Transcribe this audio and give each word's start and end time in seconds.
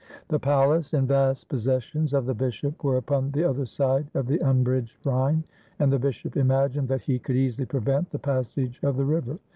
The 0.29 0.39
palace 0.39 0.93
and 0.95 1.07
vast 1.07 1.47
pos 1.47 1.61
sessions 1.65 2.11
of 2.15 2.25
the 2.25 2.33
bishop 2.33 2.83
were 2.83 2.97
upon 2.97 3.29
the 3.29 3.43
other 3.47 3.67
side 3.67 4.07
of 4.15 4.25
the 4.25 4.41
un 4.41 4.63
bridged 4.63 4.97
Rhine, 5.05 5.43
and 5.77 5.93
the 5.93 5.99
bishop 5.99 6.37
imagined 6.37 6.87
that 6.87 7.01
he 7.01 7.19
could 7.19 7.35
easily 7.35 7.67
prevent 7.67 8.09
the 8.09 8.17
passage 8.17 8.79
of 8.81 8.97
the 8.97 9.05
river. 9.05 9.37